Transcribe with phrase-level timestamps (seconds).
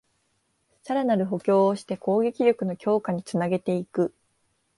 [0.81, 4.15] さらなる補強をして攻撃力の強化につなげていく